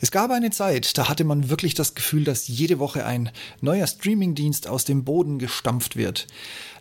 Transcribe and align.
Es 0.00 0.10
gab 0.10 0.30
eine 0.30 0.50
Zeit, 0.50 0.98
da 0.98 1.08
hatte 1.08 1.24
man 1.24 1.48
wirklich 1.48 1.74
das 1.74 1.94
Gefühl, 1.94 2.24
dass 2.24 2.48
jede 2.48 2.78
Woche 2.78 3.06
ein 3.06 3.30
neuer 3.62 3.86
Streamingdienst 3.86 4.68
aus 4.68 4.84
dem 4.84 5.04
Boden 5.04 5.38
gestampft 5.38 5.96
wird. 5.96 6.26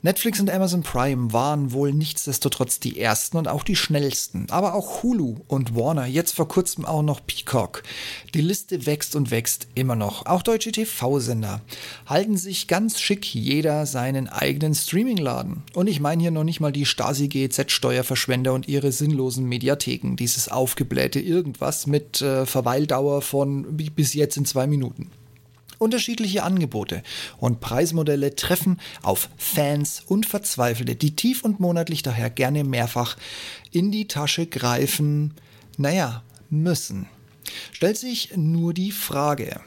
Netflix 0.02 0.40
und 0.40 0.52
Amazon 0.52 0.84
Prime 0.84 1.34
waren 1.34 1.72
wohl 1.72 1.92
nichtsdestotrotz 1.92 2.80
die 2.80 3.00
ersten 3.00 3.38
und 3.38 3.48
auch 3.48 3.64
die 3.64 3.76
schnellsten, 3.76 4.48
aber 4.52 4.76
auch 4.76 5.02
Hulu 5.02 5.38
und 5.48 5.76
Warner, 5.76 6.06
jetzt 6.06 6.36
vor 6.36 6.48
kurzem 6.48 6.86
auch 6.86 7.02
noch 7.02 7.26
Peacock. 7.26 7.82
Die 8.36 8.42
Liste 8.42 8.86
wächst 8.86 9.16
und 9.16 9.32
wächst 9.32 9.68
immer 9.74 9.96
noch. 9.96 10.26
Auch 10.28 10.44
deutsche 10.44 10.72
TV-Sender 10.72 11.62
halten 12.06 12.38
sich 12.38 12.68
ganz 12.68 13.00
schick 13.00 13.34
jeder 13.34 13.86
seinen 13.88 14.30
eigenen 14.30 14.76
Streamingladen. 14.76 15.64
Und 15.74 15.88
ich 15.88 16.00
meine 16.00 16.22
hier 16.22 16.32
noch 16.32 16.44
nicht 16.44 16.60
mal 16.60 16.72
die 16.72 16.86
Stasi-GZ-Steuerverschwender 16.86 18.54
und 18.54 18.68
ihre 18.68 18.92
sinnlosen 18.92 19.46
Mediatheken, 19.46 20.18
dieses 20.18 20.50
aufgeblähte 20.50 21.20
Irgendwas 21.20 21.88
mit 21.88 22.22
äh, 22.22 22.46
Verweildauer 22.46 23.05
von 23.22 23.78
bis 23.78 24.14
jetzt 24.14 24.38
in 24.38 24.46
zwei 24.46 24.68
Minuten. 24.68 25.10
Unterschiedliche 25.78 26.44
Angebote 26.44 27.04
und 27.38 27.60
Preismodelle 27.60 28.36
treffen 28.36 28.80
auf 29.02 29.30
Fans 29.38 30.04
und 30.08 30.26
Verzweifelte, 30.26 30.96
die 30.96 31.16
tief 31.16 31.44
und 31.44 31.60
monatlich 31.60 32.02
daher 32.02 32.30
gerne 32.30 32.64
mehrfach 32.64 33.18
in 33.72 33.92
die 33.92 34.08
Tasche 34.08 34.48
greifen, 34.48 35.34
naja, 35.78 36.24
müssen. 36.50 37.08
Stellt 37.72 37.98
sich 37.98 38.36
nur 38.38 38.74
die 38.74 38.92
Frage, 38.92 39.60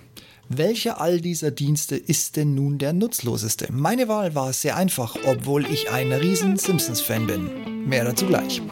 welcher 0.48 1.00
all 1.00 1.20
dieser 1.20 1.50
Dienste 1.50 1.96
ist 1.96 2.36
denn 2.36 2.54
nun 2.54 2.78
der 2.78 2.94
nutzloseste? 2.94 3.68
Meine 3.70 4.08
Wahl 4.08 4.34
war 4.34 4.52
sehr 4.54 4.76
einfach, 4.76 5.16
obwohl 5.26 5.66
ich 5.66 5.90
ein 5.90 6.10
riesen 6.10 6.56
Simpsons-Fan 6.56 7.26
bin. 7.26 7.86
Mehr 7.86 8.04
dazu 8.04 8.26
gleich. 8.26 8.62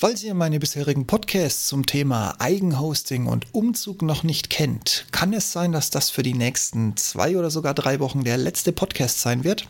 Falls 0.00 0.22
ihr 0.22 0.34
meine 0.34 0.60
bisherigen 0.60 1.08
Podcasts 1.08 1.66
zum 1.66 1.84
Thema 1.84 2.36
Eigenhosting 2.38 3.26
und 3.26 3.52
Umzug 3.52 4.02
noch 4.02 4.22
nicht 4.22 4.48
kennt, 4.48 5.06
kann 5.10 5.32
es 5.32 5.50
sein, 5.50 5.72
dass 5.72 5.90
das 5.90 6.08
für 6.08 6.22
die 6.22 6.34
nächsten 6.34 6.96
zwei 6.96 7.36
oder 7.36 7.50
sogar 7.50 7.74
drei 7.74 7.98
Wochen 7.98 8.22
der 8.22 8.36
letzte 8.36 8.70
Podcast 8.70 9.20
sein 9.20 9.42
wird, 9.42 9.66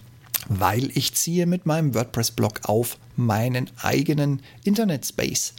weil 0.48 0.90
ich 0.96 1.14
ziehe 1.14 1.46
mit 1.46 1.66
meinem 1.66 1.94
WordPress-Blog 1.94 2.60
auf 2.64 2.98
meinen 3.16 3.70
eigenen 3.82 4.42
Internet-Space. 4.64 5.54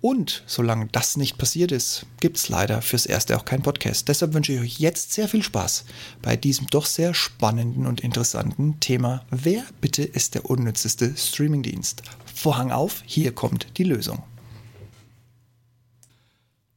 Und 0.00 0.42
solange 0.46 0.88
das 0.92 1.16
nicht 1.16 1.38
passiert 1.38 1.72
ist, 1.72 2.06
gibt 2.20 2.36
es 2.36 2.48
leider 2.48 2.82
fürs 2.82 3.06
Erste 3.06 3.36
auch 3.36 3.44
keinen 3.44 3.62
Podcast. 3.62 4.08
Deshalb 4.08 4.34
wünsche 4.34 4.52
ich 4.52 4.60
euch 4.60 4.78
jetzt 4.78 5.12
sehr 5.12 5.28
viel 5.28 5.42
Spaß 5.42 5.84
bei 6.22 6.36
diesem 6.36 6.66
doch 6.68 6.86
sehr 6.86 7.14
spannenden 7.14 7.86
und 7.86 8.00
interessanten 8.00 8.80
Thema. 8.80 9.24
Wer 9.30 9.64
bitte 9.80 10.02
ist 10.02 10.34
der 10.34 10.48
unnützeste 10.48 11.14
Streamingdienst? 11.16 12.02
Vorhang 12.34 12.72
auf, 12.72 13.02
hier 13.06 13.32
kommt 13.32 13.66
die 13.78 13.84
Lösung. 13.84 14.22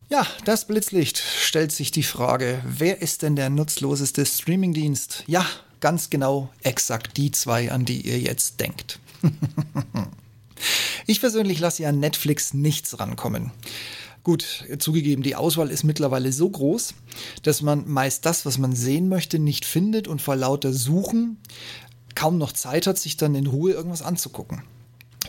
Ja, 0.09 0.25
das 0.45 0.65
Blitzlicht 0.65 1.17
stellt 1.17 1.73
sich 1.73 1.91
die 1.91 2.03
Frage, 2.03 2.61
wer 2.65 3.01
ist 3.01 3.23
denn 3.23 3.35
der 3.35 3.49
nutzloseste 3.49 4.25
Streamingdienst? 4.25 5.25
Ja, 5.27 5.45
ganz 5.79 6.09
genau, 6.09 6.49
exakt 6.63 7.17
die 7.17 7.31
zwei, 7.31 7.71
an 7.71 7.85
die 7.85 8.01
ihr 8.01 8.19
jetzt 8.19 8.59
denkt. 8.59 8.99
ich 11.07 11.19
persönlich 11.19 11.59
lasse 11.59 11.83
ja 11.83 11.89
an 11.89 11.99
Netflix 11.99 12.53
nichts 12.53 12.99
rankommen. 12.99 13.51
Gut, 14.23 14.65
zugegeben, 14.79 15.23
die 15.23 15.35
Auswahl 15.35 15.69
ist 15.69 15.83
mittlerweile 15.83 16.33
so 16.33 16.49
groß, 16.49 16.93
dass 17.43 17.61
man 17.61 17.87
meist 17.87 18.25
das, 18.25 18.45
was 18.45 18.57
man 18.57 18.75
sehen 18.75 19.07
möchte, 19.07 19.39
nicht 19.39 19.63
findet 19.63 20.07
und 20.07 20.21
vor 20.21 20.35
lauter 20.35 20.73
Suchen 20.73 21.37
kaum 22.13 22.37
noch 22.37 22.51
Zeit 22.51 22.87
hat, 22.87 22.97
sich 22.97 23.15
dann 23.15 23.35
in 23.35 23.47
Ruhe 23.47 23.71
irgendwas 23.71 24.01
anzugucken. 24.01 24.63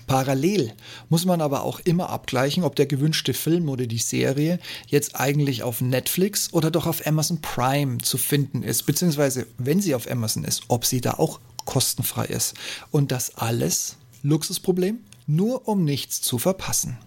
Parallel 0.09 0.73
muss 1.09 1.25
man 1.25 1.41
aber 1.41 1.63
auch 1.63 1.79
immer 1.81 2.09
abgleichen, 2.09 2.65
ob 2.65 2.75
der 2.75 2.87
gewünschte 2.87 3.35
Film 3.35 3.69
oder 3.69 3.87
die 3.87 3.99
Serie 3.99 4.59
jetzt 4.89 5.15
eigentlich 5.15 5.63
auf 5.63 5.81
Netflix 5.81 6.53
oder 6.53 6.73
doch 6.73 6.87
auf 6.87 7.07
Amazon 7.07 7.41
Prime 7.41 7.99
zu 7.99 8.19
finden 8.19 8.65
ist, 8.65 8.87
beziehungsweise 8.87 9.47
wenn 9.59 9.81
sie 9.81 9.95
auf 9.95 10.11
Amazon 10.11 10.43
ist, 10.43 10.63
ob 10.69 10.85
sie 10.85 11.01
da 11.01 11.13
auch 11.13 11.39
kostenfrei 11.65 12.25
ist. 12.25 12.55
Und 12.91 13.13
das 13.13 13.37
alles, 13.37 13.97
Luxusproblem, 14.23 14.99
nur 15.29 15.69
um 15.69 15.85
nichts 15.85 16.21
zu 16.21 16.39
verpassen. 16.39 16.99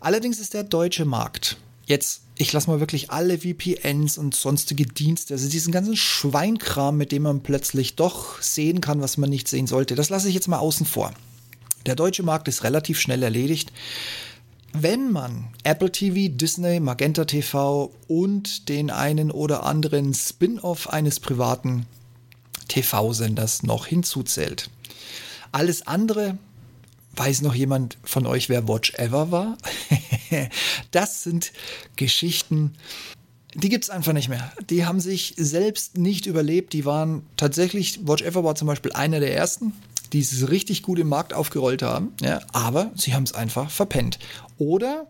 Allerdings 0.00 0.38
ist 0.38 0.54
der 0.54 0.64
deutsche 0.64 1.04
Markt 1.04 1.58
jetzt, 1.86 2.22
ich 2.36 2.52
lasse 2.52 2.70
mal 2.70 2.80
wirklich 2.80 3.10
alle 3.10 3.38
VPNs 3.38 4.18
und 4.18 4.34
sonstige 4.34 4.86
Dienste, 4.86 5.34
also 5.34 5.48
diesen 5.48 5.72
ganzen 5.72 5.96
Schweinkram, 5.96 6.96
mit 6.96 7.12
dem 7.12 7.24
man 7.24 7.42
plötzlich 7.42 7.96
doch 7.96 8.40
sehen 8.40 8.80
kann, 8.80 9.00
was 9.00 9.16
man 9.16 9.30
nicht 9.30 9.48
sehen 9.48 9.66
sollte, 9.66 9.94
das 9.94 10.10
lasse 10.10 10.28
ich 10.28 10.34
jetzt 10.34 10.48
mal 10.48 10.58
außen 10.58 10.86
vor. 10.86 11.12
Der 11.86 11.96
deutsche 11.96 12.22
Markt 12.22 12.48
ist 12.48 12.64
relativ 12.64 13.00
schnell 13.00 13.22
erledigt. 13.22 13.72
Wenn 14.72 15.12
man 15.12 15.48
Apple 15.62 15.92
TV, 15.92 16.34
Disney, 16.34 16.80
Magenta 16.80 17.24
TV 17.24 17.92
und 18.08 18.68
den 18.68 18.90
einen 18.90 19.30
oder 19.30 19.64
anderen 19.64 20.14
Spin-off 20.14 20.88
eines 20.88 21.20
privaten 21.20 21.86
TV-Senders 22.68 23.62
noch 23.62 23.86
hinzuzählt. 23.86 24.70
Alles 25.52 25.86
andere, 25.86 26.38
weiß 27.14 27.42
noch 27.42 27.54
jemand 27.54 27.98
von 28.02 28.26
euch, 28.26 28.48
wer 28.48 28.66
Watch 28.66 28.94
Ever 28.94 29.30
war? 29.30 29.58
das 30.90 31.22
sind 31.22 31.52
Geschichten, 31.94 32.74
die 33.54 33.68
gibt 33.68 33.84
es 33.84 33.90
einfach 33.90 34.12
nicht 34.12 34.28
mehr. 34.28 34.52
Die 34.68 34.84
haben 34.84 34.98
sich 34.98 35.34
selbst 35.36 35.96
nicht 35.96 36.26
überlebt. 36.26 36.72
Die 36.72 36.84
waren 36.84 37.24
tatsächlich, 37.36 38.00
Watch 38.04 38.24
Ever 38.24 38.42
war 38.42 38.56
zum 38.56 38.66
Beispiel 38.66 38.92
einer 38.92 39.20
der 39.20 39.32
ersten 39.32 39.72
die 40.14 40.20
es 40.20 40.48
richtig 40.48 40.82
gut 40.82 40.98
im 41.00 41.08
Markt 41.08 41.34
aufgerollt 41.34 41.82
haben, 41.82 42.12
ja, 42.20 42.40
aber 42.52 42.92
sie 42.94 43.14
haben 43.14 43.24
es 43.24 43.34
einfach 43.34 43.68
verpennt. 43.70 44.20
Oder 44.58 45.08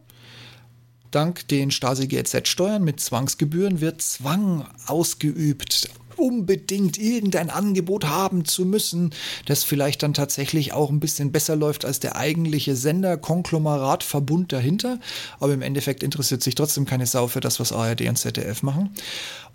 dank 1.11 1.47
den 1.49 1.71
Stasi-GZ-Steuern 1.71 2.83
mit 2.83 3.01
Zwangsgebühren 3.01 3.83
wird 3.83 4.01
Zwang 4.01 4.67
ausgeübt, 4.87 5.91
unbedingt 6.17 6.97
irgendein 6.97 7.51
Angebot 7.51 8.07
haben 8.07 8.47
zu 8.47 8.65
müssen, 8.65 9.13
das 9.45 9.63
vielleicht 9.63 10.03
dann 10.03 10.15
tatsächlich 10.15 10.73
auch 10.73 10.89
ein 10.89 11.01
bisschen 11.01 11.33
besser 11.33 11.55
läuft 11.55 11.85
als 11.85 12.01
der 12.01 12.17
eigentliche 12.17 12.75
Sender, 12.75 13.19
Konglomerat, 13.19 14.03
Verbund 14.03 14.53
dahinter. 14.53 15.01
Aber 15.39 15.53
im 15.53 15.61
Endeffekt 15.61 16.03
interessiert 16.03 16.43
sich 16.43 16.55
trotzdem 16.55 16.87
keine 16.87 17.07
Sau 17.07 17.27
für 17.27 17.41
das, 17.41 17.61
was 17.61 17.73
ARD 17.73 18.09
und 18.09 18.17
ZDF 18.17 18.63
machen. 18.63 18.91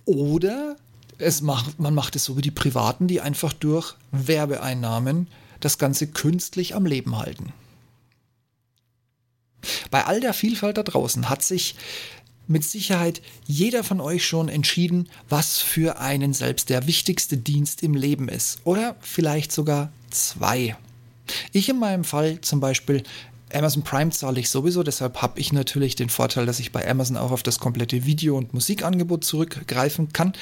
Oder 0.06 0.76
es 1.20 1.42
macht, 1.42 1.80
man 1.80 1.94
macht 1.94 2.16
es 2.16 2.26
so 2.26 2.38
wie 2.38 2.42
die 2.42 2.52
Privaten, 2.52 3.08
die 3.08 3.22
einfach 3.22 3.54
durch 3.54 3.96
Werbeeinnahmen 4.12 5.28
das 5.60 5.78
Ganze 5.78 6.08
künstlich 6.08 6.76
am 6.76 6.86
Leben 6.86 7.18
halten. 7.18 7.54
Bei 9.92 10.06
all 10.06 10.22
der 10.22 10.34
Vielfalt 10.34 10.78
da 10.78 10.84
draußen 10.84 11.30
hat 11.30 11.44
sich 11.44 11.76
mit 12.48 12.64
Sicherheit 12.64 13.22
jeder 13.46 13.84
von 13.84 14.02
euch 14.02 14.26
schon 14.26 14.50
entschieden, 14.50 15.10
was 15.28 15.60
für 15.60 16.00
einen 16.00 16.34
selbst 16.34 16.70
der 16.70 16.88
wichtigste 16.88 17.38
Dienst 17.38 17.84
im 17.84 17.94
Leben 17.94 18.28
ist. 18.28 18.60
Oder 18.64 18.96
vielleicht 19.02 19.52
sogar 19.52 19.92
zwei. 20.10 20.76
Ich 21.52 21.70
in 21.70 21.78
meinem 21.78 22.04
Fall 22.04 22.42
zum 22.42 22.60
Beispiel 22.60 23.04
Amazon 23.54 23.84
Prime 23.84 24.12
zahle 24.12 24.40
ich 24.40 24.50
sowieso, 24.50 24.84
deshalb 24.84 25.22
habe 25.22 25.40
ich 25.40 25.52
natürlich 25.52 25.96
den 25.96 26.10
Vorteil, 26.10 26.46
dass 26.46 26.60
ich 26.60 26.72
bei 26.72 26.88
Amazon 26.90 27.18
auch 27.18 27.32
auf 27.32 27.44
das 27.44 27.60
komplette 27.60 28.06
Video- 28.06 28.38
und 28.38 28.54
Musikangebot 28.54 29.24
zurückgreifen 29.24 30.14
kann. 30.14 30.34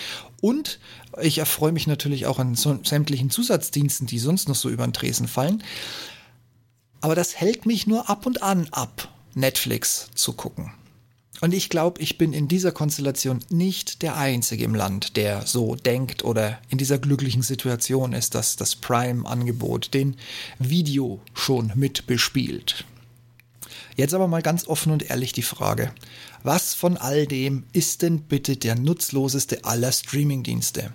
Und 0.42 0.80
ich 1.22 1.38
erfreue 1.38 1.72
mich 1.72 1.88
natürlich 1.88 2.26
auch 2.26 2.40
an 2.40 2.56
so 2.56 2.78
sämtlichen 2.84 3.30
Zusatzdiensten, 3.30 4.08
die 4.08 4.20
sonst 4.20 4.50
noch 4.50 4.56
so 4.56 4.70
über 4.70 4.86
den 4.86 4.94
Tresen 4.94 5.28
fallen. 5.28 5.64
Aber 7.02 7.16
das 7.16 7.36
hält 7.36 7.66
mich 7.66 7.88
nur 7.88 8.10
ab 8.10 8.26
und 8.26 8.44
an 8.44 8.68
ab, 8.72 9.10
Netflix 9.36 10.10
zu 10.16 10.34
gucken. 10.34 10.74
Und 11.40 11.54
ich 11.54 11.70
glaube, 11.70 12.02
ich 12.02 12.18
bin 12.18 12.34
in 12.34 12.48
dieser 12.48 12.72
Konstellation 12.72 13.40
nicht 13.50 14.02
der 14.02 14.18
Einzige 14.18 14.64
im 14.64 14.74
Land, 14.74 15.18
der 15.18 15.46
so 15.46 15.76
denkt 15.76 16.24
oder 16.26 16.60
in 16.70 16.80
dieser 16.80 16.98
glücklichen 16.98 17.44
Situation 17.44 18.14
ist, 18.14 18.34
dass 18.34 18.56
das 18.56 18.76
Prime-Angebot 18.76 19.94
den 19.94 20.18
Video 20.58 21.22
schon 21.34 21.72
mit 21.76 22.08
bespielt. 22.08 22.86
Jetzt 23.98 24.14
aber 24.14 24.28
mal 24.28 24.44
ganz 24.44 24.68
offen 24.68 24.92
und 24.92 25.10
ehrlich 25.10 25.34
die 25.34 25.42
Frage, 25.42 25.92
was 26.44 26.76
von 26.76 26.98
all 26.98 27.26
dem 27.26 27.64
ist 27.74 28.04
denn 28.04 28.22
bitte 28.22 28.56
der 28.56 28.76
nutzloseste 28.76 29.66
aller 29.66 29.92
Streamingdienste? 29.92 30.92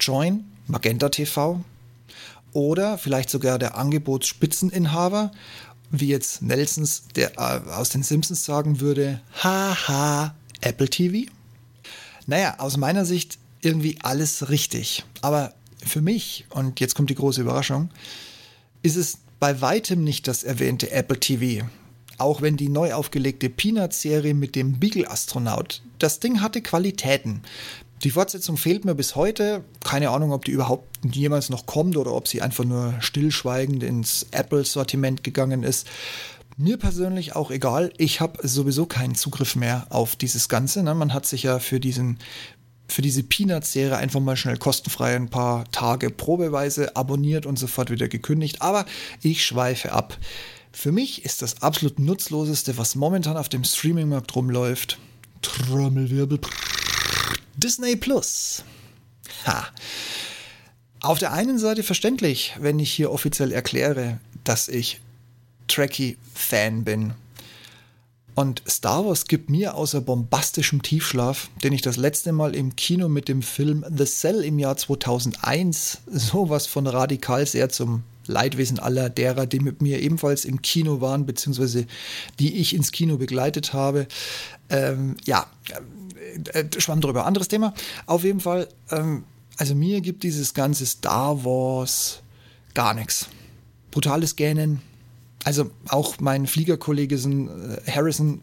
Join, 0.00 0.46
Magenta 0.66 1.10
TV 1.10 1.62
oder 2.54 2.96
vielleicht 2.96 3.28
sogar 3.28 3.58
der 3.58 3.76
Angebotsspitzeninhaber, 3.76 5.30
wie 5.90 6.08
jetzt 6.08 6.40
Nelsons 6.40 7.02
der 7.14 7.32
äh, 7.36 7.70
aus 7.70 7.90
den 7.90 8.02
Simpsons 8.02 8.46
sagen 8.46 8.80
würde, 8.80 9.20
haha, 9.44 10.34
Apple 10.62 10.88
TV? 10.88 11.30
Naja, 12.26 12.54
aus 12.60 12.78
meiner 12.78 13.04
Sicht 13.04 13.38
irgendwie 13.60 13.98
alles 14.02 14.48
richtig. 14.48 15.04
Aber 15.20 15.52
für 15.84 16.00
mich, 16.00 16.46
und 16.48 16.80
jetzt 16.80 16.94
kommt 16.94 17.10
die 17.10 17.14
große 17.14 17.42
Überraschung, 17.42 17.90
ist 18.82 18.96
es 18.96 19.18
bei 19.38 19.60
weitem 19.60 20.02
nicht 20.02 20.26
das 20.28 20.44
erwähnte 20.44 20.90
Apple 20.90 21.20
TV. 21.20 21.66
Auch 22.18 22.42
wenn 22.42 22.56
die 22.56 22.68
neu 22.68 22.92
aufgelegte 22.92 23.48
Peanuts-Serie 23.48 24.34
mit 24.34 24.56
dem 24.56 24.78
Beagle-Astronaut, 24.80 25.82
das 25.98 26.20
Ding 26.20 26.40
hatte 26.40 26.60
Qualitäten. 26.60 27.42
Die 28.02 28.10
Fortsetzung 28.10 28.56
fehlt 28.56 28.84
mir 28.84 28.94
bis 28.94 29.16
heute. 29.16 29.64
Keine 29.84 30.10
Ahnung, 30.10 30.32
ob 30.32 30.44
die 30.44 30.52
überhaupt 30.52 30.86
jemals 31.04 31.48
noch 31.48 31.66
kommt 31.66 31.96
oder 31.96 32.12
ob 32.12 32.28
sie 32.28 32.42
einfach 32.42 32.64
nur 32.64 32.94
stillschweigend 33.00 33.82
ins 33.82 34.26
Apple-Sortiment 34.30 35.24
gegangen 35.24 35.62
ist. 35.64 35.86
Mir 36.56 36.76
persönlich 36.76 37.36
auch 37.36 37.50
egal. 37.50 37.92
Ich 37.98 38.20
habe 38.20 38.46
sowieso 38.46 38.86
keinen 38.86 39.14
Zugriff 39.14 39.54
mehr 39.54 39.86
auf 39.90 40.16
dieses 40.16 40.48
Ganze. 40.48 40.82
Ne? 40.82 40.94
Man 40.94 41.14
hat 41.14 41.26
sich 41.26 41.44
ja 41.44 41.60
für 41.60 41.78
diesen 41.78 42.18
für 42.88 43.02
diese 43.02 43.22
Peanuts-Serie 43.22 43.96
einfach 43.96 44.20
mal 44.20 44.36
schnell 44.36 44.56
kostenfrei 44.56 45.14
ein 45.14 45.28
paar 45.28 45.70
Tage 45.70 46.10
probeweise 46.10 46.96
abonniert 46.96 47.46
und 47.46 47.58
sofort 47.58 47.90
wieder 47.90 48.08
gekündigt. 48.08 48.62
Aber 48.62 48.86
ich 49.22 49.44
schweife 49.44 49.92
ab. 49.92 50.16
Für 50.72 50.92
mich 50.92 51.24
ist 51.24 51.42
das 51.42 51.62
absolut 51.62 51.98
nutzloseste, 51.98 52.78
was 52.78 52.94
momentan 52.94 53.36
auf 53.36 53.48
dem 53.48 53.64
Streaming-Markt 53.64 54.34
rumläuft. 54.34 54.98
Trommelwirbel. 55.42 56.40
Disney 57.56 57.96
Plus. 57.96 58.62
Ha. 59.46 59.66
Auf 61.00 61.18
der 61.18 61.32
einen 61.32 61.58
Seite 61.58 61.82
verständlich, 61.82 62.54
wenn 62.58 62.78
ich 62.78 62.90
hier 62.90 63.12
offiziell 63.12 63.52
erkläre, 63.52 64.18
dass 64.44 64.68
ich 64.68 65.00
Trekkie-Fan 65.68 66.84
bin. 66.84 67.12
Und 68.38 68.62
Star 68.68 69.04
Wars 69.04 69.24
gibt 69.24 69.50
mir 69.50 69.74
außer 69.74 70.00
bombastischem 70.00 70.80
Tiefschlaf, 70.80 71.50
den 71.64 71.72
ich 71.72 71.82
das 71.82 71.96
letzte 71.96 72.30
Mal 72.30 72.54
im 72.54 72.76
Kino 72.76 73.08
mit 73.08 73.26
dem 73.26 73.42
Film 73.42 73.84
The 73.92 74.04
Cell 74.04 74.44
im 74.44 74.60
Jahr 74.60 74.76
2001 74.76 76.02
sowas 76.06 76.68
von 76.68 76.86
radikal 76.86 77.44
sehr 77.46 77.68
zum 77.68 78.04
Leidwesen 78.28 78.78
aller 78.78 79.10
derer, 79.10 79.46
die 79.46 79.58
mit 79.58 79.82
mir 79.82 80.00
ebenfalls 80.00 80.44
im 80.44 80.62
Kino 80.62 81.00
waren, 81.00 81.26
beziehungsweise 81.26 81.88
die 82.38 82.58
ich 82.58 82.76
ins 82.76 82.92
Kino 82.92 83.16
begleitet 83.16 83.72
habe. 83.72 84.06
Ähm, 84.70 85.16
ja, 85.24 85.48
äh, 86.54 86.60
äh, 86.60 86.80
schwamm 86.80 87.00
drüber. 87.00 87.26
Anderes 87.26 87.48
Thema. 87.48 87.74
Auf 88.06 88.22
jeden 88.22 88.38
Fall, 88.38 88.68
ähm, 88.92 89.24
also 89.56 89.74
mir 89.74 90.00
gibt 90.00 90.22
dieses 90.22 90.54
ganze 90.54 90.86
Star 90.86 91.44
Wars 91.44 92.20
gar 92.72 92.94
nichts. 92.94 93.26
Brutales 93.90 94.36
Gähnen, 94.36 94.80
also 95.44 95.70
auch 95.88 96.16
mein 96.20 96.46
Fliegerkollege 96.46 97.14
äh, 97.14 97.90
Harrison, 97.90 98.40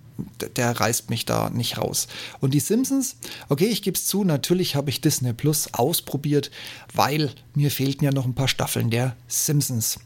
der 0.55 0.71
reißt 0.79 1.09
mich 1.09 1.25
da 1.25 1.49
nicht 1.49 1.77
raus. 1.77 2.07
Und 2.39 2.53
die 2.53 2.59
Simpsons, 2.59 3.17
okay, 3.49 3.65
ich 3.65 3.81
gebe 3.81 3.97
es 3.97 4.07
zu, 4.07 4.23
natürlich 4.23 4.75
habe 4.75 4.89
ich 4.89 5.01
Disney 5.01 5.33
Plus 5.33 5.73
ausprobiert, 5.73 6.51
weil 6.93 7.31
mir 7.53 7.69
fehlten 7.69 8.05
ja 8.05 8.11
noch 8.11 8.25
ein 8.25 8.35
paar 8.35 8.47
Staffeln 8.47 8.89
der 8.89 9.15
Simpsons. 9.27 9.99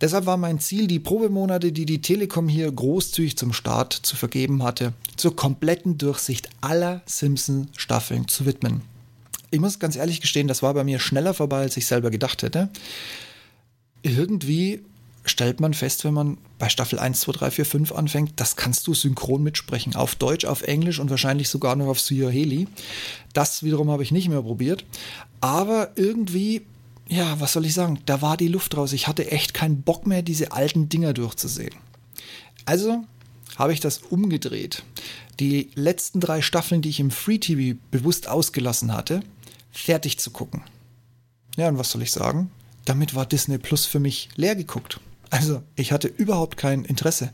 Deshalb 0.00 0.26
war 0.26 0.36
mein 0.36 0.60
Ziel, 0.60 0.86
die 0.86 0.98
Probemonate, 0.98 1.72
die 1.72 1.86
die 1.86 2.02
Telekom 2.02 2.48
hier 2.48 2.70
großzügig 2.70 3.38
zum 3.38 3.54
Start 3.54 3.94
zu 3.94 4.14
vergeben 4.14 4.62
hatte, 4.62 4.92
zur 5.16 5.34
kompletten 5.34 5.96
Durchsicht 5.96 6.50
aller 6.60 7.00
Simpsons-Staffeln 7.06 8.28
zu 8.28 8.44
widmen. 8.44 8.82
Ich 9.50 9.60
muss 9.60 9.78
ganz 9.78 9.96
ehrlich 9.96 10.20
gestehen, 10.20 10.48
das 10.48 10.62
war 10.62 10.74
bei 10.74 10.84
mir 10.84 10.98
schneller 10.98 11.32
vorbei, 11.32 11.60
als 11.60 11.78
ich 11.78 11.86
selber 11.86 12.10
gedacht 12.10 12.42
hätte. 12.42 12.68
Irgendwie 14.02 14.82
stellt 15.30 15.60
man 15.60 15.74
fest, 15.74 16.04
wenn 16.04 16.14
man 16.14 16.38
bei 16.58 16.68
Staffel 16.68 16.98
1, 16.98 17.20
2, 17.20 17.32
3, 17.32 17.50
4, 17.50 17.66
5 17.66 17.92
anfängt, 17.92 18.32
das 18.36 18.56
kannst 18.56 18.86
du 18.86 18.94
synchron 18.94 19.42
mitsprechen. 19.42 19.94
Auf 19.94 20.14
Deutsch, 20.14 20.44
auf 20.44 20.62
Englisch 20.62 20.98
und 20.98 21.10
wahrscheinlich 21.10 21.48
sogar 21.48 21.76
noch 21.76 21.88
auf 21.88 22.00
Suaheli. 22.00 22.68
Das 23.32 23.62
wiederum 23.62 23.90
habe 23.90 24.02
ich 24.02 24.12
nicht 24.12 24.28
mehr 24.28 24.42
probiert. 24.42 24.84
Aber 25.40 25.92
irgendwie, 25.96 26.62
ja, 27.08 27.40
was 27.40 27.52
soll 27.52 27.66
ich 27.66 27.74
sagen, 27.74 28.00
da 28.06 28.22
war 28.22 28.36
die 28.36 28.48
Luft 28.48 28.76
raus. 28.76 28.92
Ich 28.92 29.08
hatte 29.08 29.30
echt 29.30 29.54
keinen 29.54 29.82
Bock 29.82 30.06
mehr, 30.06 30.22
diese 30.22 30.52
alten 30.52 30.88
Dinger 30.88 31.12
durchzusehen. 31.12 31.74
Also 32.64 33.04
habe 33.56 33.72
ich 33.72 33.80
das 33.80 33.98
umgedreht. 33.98 34.82
Die 35.40 35.70
letzten 35.74 36.20
drei 36.20 36.40
Staffeln, 36.42 36.82
die 36.82 36.88
ich 36.88 37.00
im 37.00 37.10
Free 37.10 37.38
TV 37.38 37.78
bewusst 37.90 38.28
ausgelassen 38.28 38.92
hatte, 38.92 39.20
fertig 39.70 40.18
zu 40.18 40.30
gucken. 40.30 40.62
Ja, 41.56 41.68
und 41.68 41.78
was 41.78 41.90
soll 41.90 42.02
ich 42.02 42.12
sagen? 42.12 42.50
Damit 42.84 43.14
war 43.14 43.26
Disney 43.26 43.58
Plus 43.58 43.86
für 43.86 43.98
mich 43.98 44.28
leer 44.36 44.56
geguckt. 44.56 45.00
Also, 45.30 45.62
ich 45.74 45.92
hatte 45.92 46.08
überhaupt 46.08 46.56
kein 46.56 46.84
Interesse. 46.84 47.32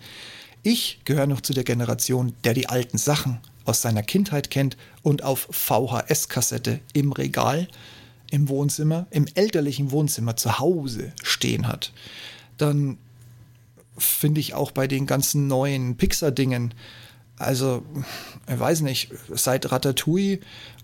Ich 0.62 1.00
gehöre 1.04 1.26
noch 1.26 1.40
zu 1.40 1.52
der 1.52 1.64
Generation, 1.64 2.34
der 2.44 2.54
die 2.54 2.68
alten 2.68 2.98
Sachen 2.98 3.40
aus 3.64 3.82
seiner 3.82 4.02
Kindheit 4.02 4.50
kennt 4.50 4.76
und 5.02 5.22
auf 5.22 5.48
VHS-Kassette 5.50 6.80
im 6.92 7.12
Regal, 7.12 7.68
im 8.30 8.48
Wohnzimmer, 8.48 9.06
im 9.10 9.26
elterlichen 9.34 9.90
Wohnzimmer 9.90 10.36
zu 10.36 10.58
Hause 10.58 11.12
stehen 11.22 11.68
hat. 11.68 11.92
Dann 12.58 12.98
finde 13.98 14.40
ich 14.40 14.54
auch 14.54 14.70
bei 14.70 14.86
den 14.86 15.06
ganzen 15.06 15.48
neuen 15.48 15.96
Pixar-Dingen, 15.96 16.74
also, 17.38 17.82
ich 18.46 18.58
weiß 18.58 18.82
nicht, 18.82 19.10
seit 19.30 19.70
Ratatouille 19.72 20.38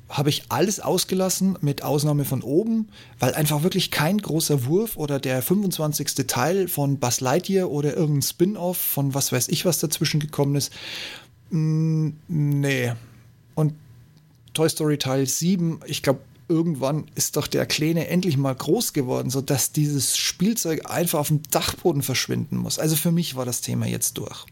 habe 0.09 0.31
ich 0.31 0.45
alles 0.49 0.81
ausgelassen, 0.81 1.59
mit 1.61 1.83
Ausnahme 1.83 2.25
von 2.25 2.43
oben, 2.43 2.89
weil 3.19 3.35
einfach 3.35 3.63
wirklich 3.63 3.91
kein 3.91 4.19
großer 4.19 4.65
Wurf 4.65 4.97
oder 4.97 5.19
der 5.19 5.43
25. 5.43 6.27
Teil 6.27 6.69
von 6.69 6.99
Buzz 6.99 7.21
Lightyear 7.21 7.71
oder 7.71 7.95
irgendein 7.95 8.23
Spin-off 8.23 8.79
von 8.79 9.15
was 9.15 9.33
weiß 9.33 9.49
ich, 9.49 9.65
was 9.65 9.81
dazwischen 9.81 10.21
gekommen 10.21 10.57
ist. 10.57 10.73
Mm, 11.51 12.11
nee. 12.29 12.93
Und 13.55 13.75
Toy 14.55 14.69
Story 14.69 14.99
Teil 14.99 15.27
7, 15.27 15.81
ich 15.87 16.03
glaube, 16.03 16.21
irgendwann 16.49 17.05
ist 17.15 17.37
doch 17.37 17.47
der 17.47 17.67
Kleine 17.67 18.09
endlich 18.09 18.39
mal 18.39 18.55
groß 18.55 18.95
geworden, 18.95 19.29
sodass 19.29 19.73
dieses 19.73 20.17
Spielzeug 20.17 20.91
einfach 20.91 21.19
auf 21.19 21.29
dem 21.29 21.43
Dachboden 21.51 22.03
verschwinden 22.03 22.57
muss. 22.57 22.79
Also 22.79 22.97
für 22.97 23.13
mich 23.13 23.37
war 23.37 23.45
das 23.45 23.61
Thema 23.61 23.87
jetzt 23.87 24.17
durch. 24.17 24.47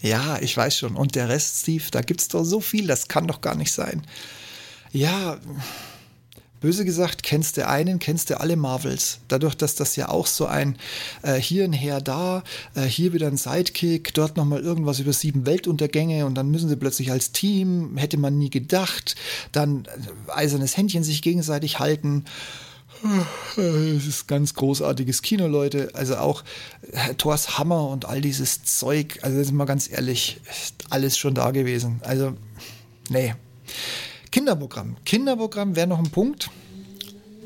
Ja, 0.00 0.38
ich 0.40 0.56
weiß 0.56 0.76
schon. 0.76 0.96
Und 0.96 1.14
der 1.14 1.28
Rest, 1.28 1.62
Steve, 1.62 1.84
da 1.90 2.00
gibt's 2.02 2.28
doch 2.28 2.44
so 2.44 2.60
viel, 2.60 2.86
das 2.86 3.08
kann 3.08 3.26
doch 3.26 3.40
gar 3.40 3.54
nicht 3.54 3.72
sein. 3.72 4.02
Ja, 4.92 5.38
böse 6.60 6.84
gesagt, 6.84 7.22
kennst 7.22 7.56
du 7.56 7.66
einen, 7.66 7.98
kennst 7.98 8.30
du 8.30 8.40
alle 8.40 8.56
Marvels. 8.56 9.18
Dadurch, 9.28 9.54
dass 9.54 9.74
das 9.74 9.96
ja 9.96 10.08
auch 10.08 10.26
so 10.26 10.46
ein 10.46 10.76
äh, 11.22 11.34
hier 11.34 11.64
ein 11.64 11.72
Her 11.72 12.00
da, 12.00 12.42
äh, 12.74 12.82
hier 12.82 13.12
wieder 13.12 13.26
ein 13.26 13.36
Sidekick, 13.36 14.14
dort 14.14 14.36
nochmal 14.36 14.60
irgendwas 14.60 15.00
über 15.00 15.12
sieben 15.12 15.46
Weltuntergänge 15.46 16.26
und 16.26 16.34
dann 16.34 16.50
müssen 16.50 16.68
sie 16.68 16.76
plötzlich 16.76 17.10
als 17.10 17.32
Team, 17.32 17.96
hätte 17.96 18.16
man 18.16 18.38
nie 18.38 18.50
gedacht, 18.50 19.14
dann 19.52 19.84
äh, 19.84 20.32
eisernes 20.32 20.76
Händchen 20.76 21.04
sich 21.04 21.22
gegenseitig 21.22 21.78
halten. 21.78 22.24
Es 23.56 24.06
ist 24.06 24.28
ganz 24.28 24.54
großartiges 24.54 25.22
Kino, 25.22 25.46
Leute. 25.46 25.90
Also 25.94 26.16
auch 26.16 26.44
äh, 26.92 27.14
Thors 27.14 27.58
Hammer 27.58 27.88
und 27.88 28.04
all 28.06 28.20
dieses 28.20 28.64
Zeug. 28.64 29.18
Also 29.22 29.42
sind 29.42 29.56
wir 29.56 29.66
ganz 29.66 29.90
ehrlich, 29.90 30.40
alles 30.90 31.16
schon 31.16 31.34
da 31.34 31.50
gewesen. 31.50 32.00
Also, 32.04 32.34
nee. 33.08 33.34
Kinderprogramm. 34.30 34.96
Kinderprogramm 35.04 35.76
wäre 35.76 35.86
noch 35.86 35.98
ein 35.98 36.10
Punkt. 36.10 36.50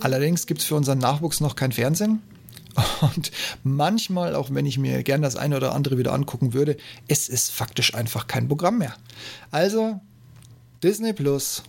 Allerdings 0.00 0.46
gibt 0.46 0.60
es 0.60 0.66
für 0.66 0.74
unseren 0.74 0.98
Nachwuchs 0.98 1.40
noch 1.40 1.54
kein 1.54 1.72
Fernsehen. 1.72 2.22
Und 3.00 3.30
manchmal, 3.62 4.34
auch 4.34 4.50
wenn 4.50 4.66
ich 4.66 4.78
mir 4.78 5.02
gern 5.02 5.22
das 5.22 5.36
eine 5.36 5.56
oder 5.56 5.74
andere 5.74 5.98
wieder 5.98 6.12
angucken 6.12 6.54
würde, 6.54 6.76
es 7.08 7.28
ist 7.28 7.50
faktisch 7.50 7.94
einfach 7.94 8.26
kein 8.26 8.48
Programm 8.48 8.78
mehr. 8.78 8.94
Also, 9.50 10.00
Disney 10.82 11.12
Plus 11.12 11.62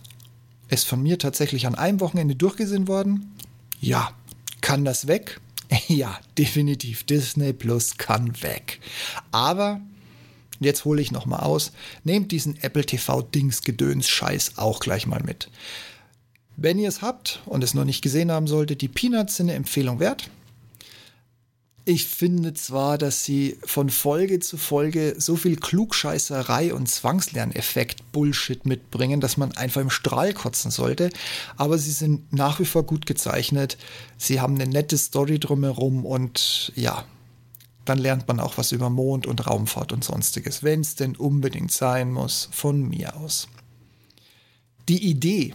ist 0.68 0.86
von 0.86 1.02
mir 1.02 1.18
tatsächlich 1.18 1.66
an 1.66 1.74
einem 1.74 2.00
Wochenende 2.00 2.34
durchgesehen 2.34 2.88
worden. 2.88 3.33
Ja, 3.80 4.12
kann 4.60 4.84
das 4.84 5.06
weg? 5.06 5.40
Ja, 5.88 6.18
definitiv. 6.38 7.04
Disney 7.04 7.52
Plus 7.52 7.96
kann 7.96 8.42
weg. 8.42 8.80
Aber 9.32 9.80
jetzt 10.60 10.84
hole 10.84 11.02
ich 11.02 11.10
noch 11.10 11.26
mal 11.26 11.40
aus. 11.40 11.72
Nehmt 12.04 12.32
diesen 12.32 12.62
Apple 12.62 12.84
TV 12.84 13.22
Dings 13.22 13.62
Gedöns 13.62 14.08
Scheiß 14.08 14.52
auch 14.56 14.80
gleich 14.80 15.06
mal 15.06 15.22
mit. 15.22 15.50
Wenn 16.56 16.78
ihr 16.78 16.88
es 16.88 17.02
habt 17.02 17.42
und 17.46 17.64
es 17.64 17.74
noch 17.74 17.84
nicht 17.84 18.02
gesehen 18.02 18.30
haben 18.30 18.46
solltet, 18.46 18.80
die 18.80 18.88
Peanuts 18.88 19.36
sind 19.36 19.48
eine 19.48 19.56
Empfehlung 19.56 19.98
wert. 19.98 20.30
Ich 21.86 22.06
finde 22.06 22.54
zwar, 22.54 22.96
dass 22.96 23.24
sie 23.24 23.58
von 23.62 23.90
Folge 23.90 24.40
zu 24.40 24.56
Folge 24.56 25.16
so 25.18 25.36
viel 25.36 25.56
Klugscheißerei 25.56 26.72
und 26.72 26.88
Zwangslerneffekt 26.88 28.10
Bullshit 28.10 28.64
mitbringen, 28.64 29.20
dass 29.20 29.36
man 29.36 29.52
einfach 29.52 29.82
im 29.82 29.90
Strahl 29.90 30.32
kotzen 30.32 30.70
sollte, 30.70 31.10
aber 31.58 31.76
sie 31.76 31.90
sind 31.90 32.32
nach 32.32 32.58
wie 32.58 32.64
vor 32.64 32.84
gut 32.84 33.04
gezeichnet. 33.04 33.76
Sie 34.16 34.40
haben 34.40 34.54
eine 34.54 34.66
nette 34.66 34.96
Story 34.96 35.38
drumherum 35.38 36.06
und 36.06 36.72
ja, 36.74 37.04
dann 37.84 37.98
lernt 37.98 38.28
man 38.28 38.40
auch 38.40 38.56
was 38.56 38.72
über 38.72 38.88
Mond 38.88 39.26
und 39.26 39.46
Raumfahrt 39.46 39.92
und 39.92 40.04
sonstiges, 40.04 40.62
wenn 40.62 40.80
es 40.80 40.94
denn 40.94 41.16
unbedingt 41.16 41.70
sein 41.70 42.10
muss, 42.12 42.48
von 42.50 42.80
mir 42.80 43.14
aus. 43.14 43.46
Die 44.88 45.04
Idee 45.06 45.54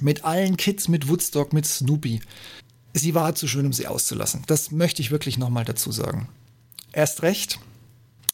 mit 0.00 0.24
allen 0.24 0.56
Kids, 0.56 0.86
mit 0.86 1.08
Woodstock, 1.08 1.52
mit 1.52 1.66
Snoopy, 1.66 2.20
sie 2.94 3.14
war 3.14 3.34
zu 3.34 3.48
schön, 3.48 3.66
um 3.66 3.72
sie 3.72 3.86
auszulassen. 3.86 4.42
Das 4.46 4.70
möchte 4.70 5.02
ich 5.02 5.10
wirklich 5.10 5.38
nochmal 5.38 5.64
dazu 5.64 5.92
sagen. 5.92 6.28
Erst 6.92 7.22
recht, 7.22 7.58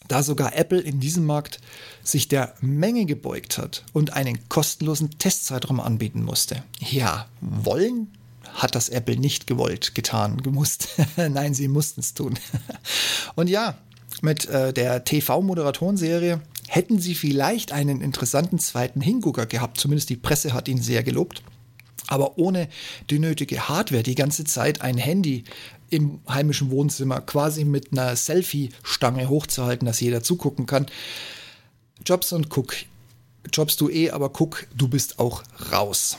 da 0.08 0.22
sogar 0.22 0.56
Apple 0.56 0.80
in 0.80 1.00
diesem 1.00 1.26
Markt 1.26 1.60
sich 2.02 2.28
der 2.28 2.54
Menge 2.60 3.06
gebeugt 3.06 3.58
hat 3.58 3.84
und 3.92 4.12
einen 4.12 4.48
kostenlosen 4.48 5.18
Testzeitraum 5.18 5.80
anbieten 5.80 6.22
musste. 6.22 6.62
Ja, 6.80 7.28
wollen 7.40 8.08
hat 8.54 8.74
das 8.74 8.88
Apple 8.88 9.16
nicht 9.16 9.46
gewollt, 9.46 9.94
getan, 9.94 10.42
gemusst. 10.42 10.88
Nein, 11.16 11.54
sie 11.54 11.68
mussten 11.68 12.00
es 12.00 12.14
tun. 12.14 12.38
und 13.34 13.48
ja, 13.48 13.76
mit 14.22 14.46
äh, 14.46 14.72
der 14.72 15.04
TV-Moderatorenserie 15.04 16.40
hätten 16.68 16.98
sie 16.98 17.14
vielleicht 17.14 17.72
einen 17.72 18.00
interessanten 18.00 18.58
zweiten 18.58 19.00
Hingucker 19.00 19.46
gehabt. 19.46 19.78
Zumindest 19.78 20.08
die 20.10 20.16
Presse 20.16 20.52
hat 20.52 20.68
ihn 20.68 20.80
sehr 20.80 21.02
gelobt. 21.02 21.42
Aber 22.08 22.38
ohne 22.38 22.68
die 23.10 23.18
nötige 23.18 23.68
Hardware, 23.68 24.02
die 24.02 24.14
ganze 24.14 24.44
Zeit 24.44 24.80
ein 24.80 24.96
Handy 24.96 25.44
im 25.90 26.20
heimischen 26.28 26.70
Wohnzimmer 26.70 27.20
quasi 27.20 27.64
mit 27.64 27.92
einer 27.92 28.16
Selfie-Stange 28.16 29.28
hochzuhalten, 29.28 29.86
dass 29.86 30.00
jeder 30.00 30.22
zugucken 30.22 30.66
kann. 30.66 30.86
Jobs 32.04 32.32
und 32.32 32.48
guck. 32.48 32.74
Jobst 33.52 33.80
du 33.80 33.88
eh, 33.88 34.10
aber 34.10 34.30
guck, 34.30 34.66
du 34.74 34.88
bist 34.88 35.18
auch 35.18 35.42
raus. 35.72 36.16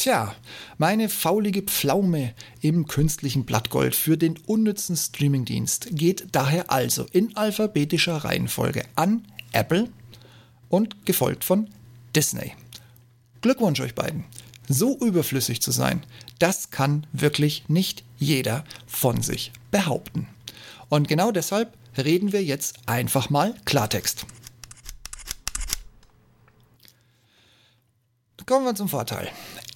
Tja, 0.00 0.34
meine 0.78 1.10
faulige 1.10 1.62
Pflaume 1.62 2.32
im 2.62 2.86
künstlichen 2.86 3.44
Blattgold 3.44 3.94
für 3.94 4.16
den 4.16 4.38
unnützen 4.46 4.96
Streamingdienst 4.96 5.88
geht 5.90 6.28
daher 6.32 6.70
also 6.70 7.04
in 7.12 7.36
alphabetischer 7.36 8.16
Reihenfolge 8.16 8.84
an 8.96 9.26
Apple 9.52 9.90
und 10.70 11.04
gefolgt 11.04 11.44
von 11.44 11.68
Disney. 12.16 12.54
Glückwunsch 13.42 13.80
euch 13.80 13.94
beiden. 13.94 14.24
So 14.72 14.96
überflüssig 14.98 15.60
zu 15.60 15.72
sein, 15.72 16.06
das 16.38 16.70
kann 16.70 17.04
wirklich 17.12 17.68
nicht 17.68 18.04
jeder 18.18 18.64
von 18.86 19.20
sich 19.20 19.50
behaupten. 19.72 20.28
Und 20.88 21.08
genau 21.08 21.32
deshalb 21.32 21.76
reden 21.98 22.30
wir 22.30 22.44
jetzt 22.44 22.76
einfach 22.86 23.30
mal 23.30 23.56
Klartext. 23.64 24.26
Kommen 28.46 28.64
wir 28.64 28.76
zum 28.76 28.88
Vorteil. 28.88 29.28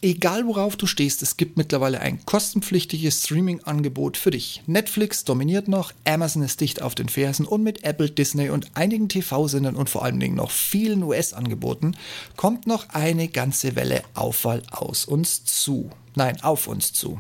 Egal 0.04 0.46
worauf 0.46 0.76
du 0.76 0.86
stehst, 0.86 1.22
es 1.22 1.38
gibt 1.38 1.56
mittlerweile 1.56 1.98
ein 1.98 2.22
kostenpflichtiges 2.26 3.24
Streaming-Angebot 3.24 4.18
für 4.18 4.32
dich. 4.32 4.62
Netflix 4.66 5.24
dominiert 5.24 5.66
noch, 5.66 5.92
Amazon 6.04 6.42
ist 6.42 6.60
dicht 6.60 6.82
auf 6.82 6.94
den 6.94 7.08
Fersen 7.08 7.46
und 7.46 7.62
mit 7.62 7.84
Apple, 7.84 8.10
Disney 8.10 8.50
und 8.50 8.70
einigen 8.74 9.08
TV-Sendern 9.08 9.76
und 9.76 9.88
vor 9.88 10.04
allen 10.04 10.20
Dingen 10.20 10.34
noch 10.36 10.50
vielen 10.50 11.02
US-Angeboten 11.04 11.96
kommt 12.36 12.66
noch 12.66 12.90
eine 12.90 13.28
ganze 13.28 13.76
Welle 13.76 14.02
Aufwahl 14.12 14.62
aus 14.70 15.06
uns 15.06 15.46
zu. 15.46 15.88
Nein, 16.14 16.38
auf 16.42 16.68
uns 16.68 16.92
zu. 16.92 17.18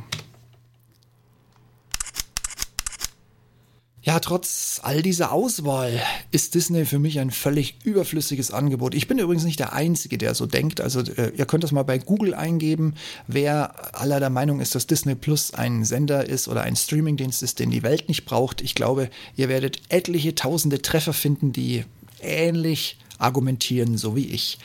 Ja, 4.04 4.20
trotz 4.20 4.80
all 4.82 5.00
dieser 5.00 5.32
Auswahl 5.32 5.98
ist 6.30 6.54
Disney 6.54 6.84
für 6.84 6.98
mich 6.98 7.20
ein 7.20 7.30
völlig 7.30 7.78
überflüssiges 7.84 8.50
Angebot. 8.50 8.94
Ich 8.94 9.08
bin 9.08 9.18
übrigens 9.18 9.44
nicht 9.44 9.58
der 9.58 9.72
Einzige, 9.72 10.18
der 10.18 10.34
so 10.34 10.44
denkt. 10.44 10.82
Also 10.82 11.00
äh, 11.00 11.32
ihr 11.34 11.46
könnt 11.46 11.64
das 11.64 11.72
mal 11.72 11.84
bei 11.84 11.96
Google 11.96 12.34
eingeben, 12.34 12.96
wer 13.28 13.98
aller 13.98 14.20
der 14.20 14.28
Meinung 14.28 14.60
ist, 14.60 14.74
dass 14.74 14.86
Disney 14.86 15.14
Plus 15.14 15.54
ein 15.54 15.86
Sender 15.86 16.28
ist 16.28 16.48
oder 16.48 16.60
ein 16.60 16.76
Streamingdienst 16.76 17.42
ist, 17.42 17.60
den 17.60 17.70
die 17.70 17.82
Welt 17.82 18.08
nicht 18.08 18.26
braucht. 18.26 18.60
Ich 18.60 18.74
glaube, 18.74 19.08
ihr 19.36 19.48
werdet 19.48 19.80
etliche 19.88 20.34
tausende 20.34 20.82
Treffer 20.82 21.14
finden, 21.14 21.52
die 21.52 21.86
ähnlich 22.20 22.98
argumentieren, 23.16 23.96
so 23.96 24.14
wie 24.14 24.26
ich. 24.26 24.58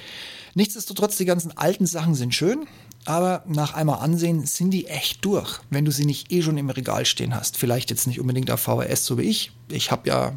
Nichtsdestotrotz, 0.54 1.16
die 1.16 1.24
ganzen 1.24 1.56
alten 1.56 1.86
Sachen 1.86 2.14
sind 2.14 2.36
schön 2.36 2.68
aber 3.10 3.44
nach 3.48 3.74
einmal 3.74 4.02
ansehen 4.02 4.46
sind 4.46 4.70
die 4.70 4.86
echt 4.86 5.26
durch, 5.26 5.62
wenn 5.72 5.84
du 5.84 5.92
sie 5.92 6.06
nicht 6.06 6.32
eh 6.32 6.44
schon 6.44 6.60
im 6.60 6.70
Regal 6.70 7.06
stehen 7.06 7.34
hast. 7.34 7.58
Vielleicht 7.58 7.90
jetzt 7.90 8.06
nicht 8.06 8.20
unbedingt 8.20 8.52
auf 8.52 8.60
VHS, 8.60 9.04
so 9.04 9.18
wie 9.18 9.24
ich. 9.24 9.52
Ich 9.68 9.90
habe 9.90 10.08
ja 10.08 10.34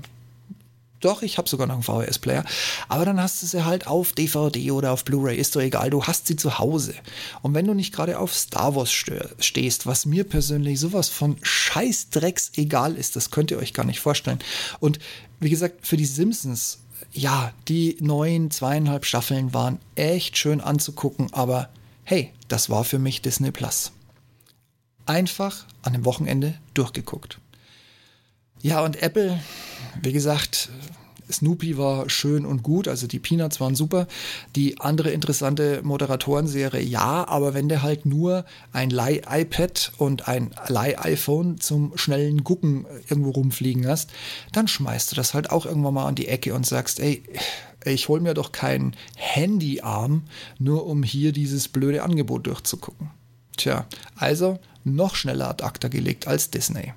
doch, 1.01 1.21
ich 1.21 1.37
habe 1.37 1.51
sogar 1.51 1.67
noch 1.67 1.75
einen 1.75 1.83
VHS-Player. 1.83 2.47
Aber 2.89 3.05
dann 3.05 3.21
hast 3.21 3.43
du 3.43 3.47
sie 3.47 3.67
halt 3.67 3.87
auf 3.87 4.15
DVD 4.15 4.71
oder 4.71 4.93
auf 4.93 5.05
Blu-ray, 5.05 5.37
ist 5.37 5.55
doch 5.55 5.61
egal, 5.61 5.91
du 5.91 6.05
hast 6.05 6.27
sie 6.27 6.37
zu 6.37 6.59
Hause. 6.59 6.95
Und 7.43 7.53
wenn 7.53 7.67
du 7.67 7.75
nicht 7.75 7.93
gerade 7.93 8.19
auf 8.19 8.35
Star 8.35 8.75
Wars 8.75 8.91
stehst, 8.91 9.87
was 9.87 10.07
mir 10.07 10.25
persönlich 10.25 10.81
sowas 10.81 11.11
von 11.11 11.37
Scheißdrecks 11.43 12.53
egal 12.57 12.97
ist, 12.97 13.17
das 13.17 13.31
könnt 13.31 13.51
ihr 13.51 13.59
euch 13.59 13.75
gar 13.75 13.85
nicht 13.85 14.01
vorstellen. 14.01 14.39
Und 14.81 14.99
wie 15.41 15.51
gesagt, 15.51 15.87
für 15.87 15.99
die 15.99 16.07
Simpsons, 16.07 16.79
ja, 17.13 17.53
die 17.69 17.99
neuen 18.01 18.51
zweieinhalb 18.51 19.05
Staffeln 19.05 19.53
waren 19.53 19.79
echt 19.95 20.39
schön 20.39 20.63
anzugucken, 20.63 21.35
aber 21.35 21.69
hey, 22.05 22.33
das 22.49 22.71
war 22.71 22.85
für 22.85 22.99
mich 22.99 23.23
Disney 23.23 23.51
Plus. 23.51 23.93
Einfach 25.07 25.67
an 25.83 25.93
dem 25.93 26.05
Wochenende 26.05 26.55
durchgeguckt. 26.75 27.39
Ja, 28.61 28.85
und 28.85 29.03
Apple, 29.03 29.41
wie 30.01 30.13
gesagt, 30.13 30.71
Snoopy 31.31 31.79
war 31.79 32.09
schön 32.09 32.45
und 32.47 32.63
gut, 32.63 32.89
also 32.89 33.07
die 33.07 33.19
Peanuts 33.19 33.61
waren 33.61 33.75
super. 33.75 34.07
Die 34.55 34.81
andere 34.81 35.11
interessante 35.11 35.81
Moderatorenserie, 35.83 36.83
ja, 36.83 37.27
aber 37.27 37.55
wenn 37.55 37.69
du 37.69 37.83
halt 37.83 38.07
nur 38.07 38.45
ein 38.73 38.91
Leih-iPad 38.91 39.93
und 39.99 40.29
ein 40.29 40.51
Leih-iPhone 40.69 41.61
zum 41.61 41.97
schnellen 41.97 42.45
Gucken 42.45 42.87
irgendwo 43.09 43.31
rumfliegen 43.31 43.87
hast, 43.87 44.11
dann 44.53 44.69
schmeißt 44.69 45.11
du 45.13 45.17
das 45.17 45.35
halt 45.35 45.51
auch 45.51 45.67
irgendwann 45.67 45.95
mal 45.95 46.07
an 46.07 46.15
die 46.15 46.29
Ecke 46.29 46.55
und 46.55 46.67
sagst, 46.67 47.01
ey, 47.01 47.23
ich 47.85 48.09
hol 48.09 48.21
mir 48.21 48.35
doch 48.35 48.53
keinen 48.53 48.95
Handyarm, 49.17 50.25
nur 50.59 50.87
um 50.87 51.03
hier 51.03 51.33
dieses 51.33 51.69
blöde 51.69 52.03
Angebot 52.03 52.47
durchzugucken. 52.47 53.11
Tja, 53.57 53.87
also 54.17 54.59
noch 54.85 55.15
schneller 55.15 55.49
ad 55.49 55.63
acta 55.63 55.89
gelegt 55.89 56.27
als 56.27 56.51
Disney. 56.51 56.95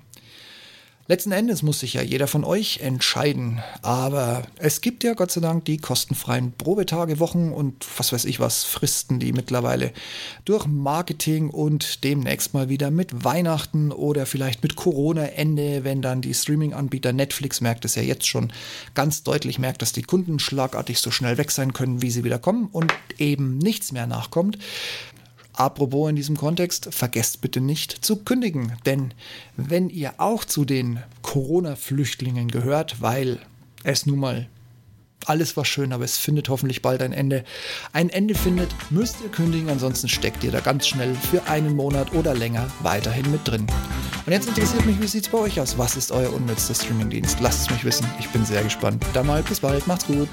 Letzten 1.08 1.34
Endes 1.34 1.62
muss 1.62 1.82
sich 1.82 1.94
ja 1.94 2.02
jeder 2.02 2.26
von 2.26 2.44
euch 2.44 2.80
entscheiden, 2.80 3.62
aber 3.84 4.42
es 4.58 4.82
gibt 4.82 5.04
ja 5.04 5.14
Gott 5.14 5.30
sei 5.30 5.40
Dank 5.40 5.64
die 5.66 5.78
kostenfreien 5.78 6.54
Probetage, 6.54 7.20
Wochen 7.20 7.52
und 7.52 7.86
was 8.00 8.12
weiß 8.12 8.26
ich 8.26 8.40
was, 8.40 8.64
Fristen, 8.64 9.20
die 9.20 9.32
mittlerweile 9.32 9.94
durch 10.46 10.66
Marketing 10.66 11.52
und 11.52 12.04
demnächst 12.04 12.56
mal 12.56 12.70
wieder 12.70 12.90
mit 12.90 13.24
Weihnachten 13.24 13.92
oder 13.92 14.26
vielleicht 14.26 14.64
mit 14.64 14.76
Corona-Ende, 14.76 15.84
wenn 15.84 16.02
dann 16.02 16.22
die 16.22 16.34
Streaming-Anbieter 16.34 17.14
Netflix 17.14 17.62
merkt 17.62 17.86
es 17.86 17.94
ja 17.94 18.02
jetzt 18.02 18.26
schon 18.26 18.52
ganz 18.96 19.22
deutlich, 19.22 19.60
merkt, 19.60 19.84
dass 19.84 19.94
die 19.94 20.02
Kunden 20.02 20.40
schlagartig 20.40 20.98
so 20.98 21.12
schnell 21.12 21.38
weg 21.38 21.52
sein 21.52 21.74
können, 21.74 22.02
wie 22.02 22.10
sie 22.10 22.24
wieder 22.24 22.40
kommen 22.40 22.68
und 22.72 22.92
eben 23.20 23.60
nichts 23.60 23.92
mehr 23.92 24.08
nachkommt, 24.08 24.58
Apropos 25.56 26.10
in 26.10 26.18
diesem 26.18 26.36
Kontext, 26.36 26.90
vergesst 26.92 27.40
bitte 27.42 27.62
nicht 27.62 28.04
zu 28.06 28.18
kündigen, 28.18 28.74
denn 28.86 29.14
wenn 29.56 29.90
ihr 29.90 30.16
auch 30.18 30.44
zu 30.44 30.66
den 30.66 31.00
Corona-Flüchtlingen 31.22 32.50
gehört, 32.50 33.02
weil 33.02 33.40
es 33.84 34.06
nun 34.06 34.20
mal 34.20 34.50
alles 35.26 35.58
war 35.58 35.66
schön, 35.66 35.92
aber 35.92 36.04
es 36.04 36.18
findet 36.18 36.50
hoffentlich 36.50 36.82
bald 36.82 37.02
ein 37.02 37.14
Ende. 37.14 37.44
Ein 37.94 38.10
Ende 38.10 38.36
findet, 38.36 38.70
müsst 38.92 39.18
ihr 39.24 39.30
kündigen, 39.30 39.70
ansonsten 39.70 40.08
steckt 40.08 40.44
ihr 40.44 40.52
da 40.52 40.60
ganz 40.60 40.88
schnell 40.88 41.16
für 41.16 41.44
einen 41.48 41.76
Monat 41.76 42.14
oder 42.14 42.36
länger 42.36 42.68
weiterhin 42.82 43.32
mit 43.32 43.48
drin. 43.48 43.66
Und 44.26 44.32
jetzt 44.32 44.48
interessiert 44.48 44.86
mich, 44.86 45.02
wie 45.02 45.08
sieht 45.08 45.26
es 45.26 45.32
bei 45.32 45.40
euch 45.40 45.60
aus? 45.60 45.78
Was 45.78 45.96
ist 45.96 46.12
euer 46.12 46.32
unnützter 46.32 46.76
Streamingdienst? 46.76 47.40
Lasst 47.40 47.62
es 47.62 47.70
mich 47.72 47.86
wissen, 47.86 48.08
ich 48.20 48.30
bin 48.30 48.46
sehr 48.46 48.64
gespannt. 48.64 49.04
Dann 49.14 49.26
mal 49.26 49.42
bis 49.42 49.62
bald, 49.62 49.88
macht's 49.88 50.06
gut. 50.06 50.30